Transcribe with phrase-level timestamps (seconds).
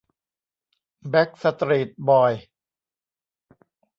[1.09, 2.45] แบ็กสตรีทบอยส์